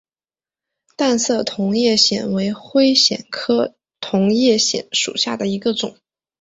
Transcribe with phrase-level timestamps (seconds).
[0.97, 5.95] 淡色同叶藓为灰藓科同叶藓属下的一个种。